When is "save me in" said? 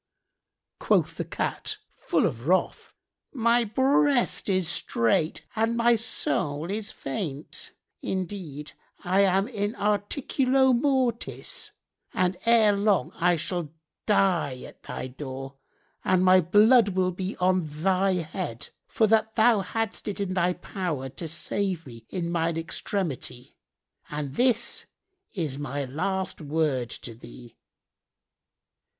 21.27-22.31